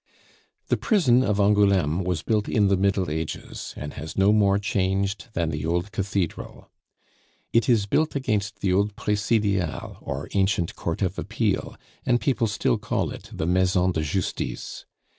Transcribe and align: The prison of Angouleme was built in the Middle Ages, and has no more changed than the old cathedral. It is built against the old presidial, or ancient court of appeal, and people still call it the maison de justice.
The 0.69 0.77
prison 0.77 1.23
of 1.23 1.39
Angouleme 1.39 2.03
was 2.03 2.23
built 2.23 2.49
in 2.49 2.69
the 2.69 2.75
Middle 2.75 3.07
Ages, 3.11 3.75
and 3.77 3.93
has 3.93 4.17
no 4.17 4.33
more 4.33 4.57
changed 4.57 5.27
than 5.33 5.51
the 5.51 5.63
old 5.63 5.91
cathedral. 5.91 6.71
It 7.53 7.69
is 7.69 7.85
built 7.85 8.15
against 8.15 8.61
the 8.61 8.73
old 8.73 8.95
presidial, 8.95 9.97
or 10.01 10.27
ancient 10.33 10.75
court 10.75 11.03
of 11.03 11.19
appeal, 11.19 11.77
and 12.03 12.19
people 12.19 12.47
still 12.47 12.79
call 12.79 13.11
it 13.11 13.29
the 13.31 13.45
maison 13.45 13.91
de 13.91 14.01
justice. 14.01 14.85